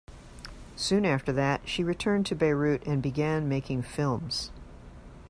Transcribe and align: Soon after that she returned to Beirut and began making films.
Soon 0.75 1.05
after 1.05 1.31
that 1.31 1.61
she 1.69 1.83
returned 1.83 2.25
to 2.25 2.33
Beirut 2.35 2.83
and 2.87 3.03
began 3.03 3.47
making 3.47 3.83
films. 3.83 4.49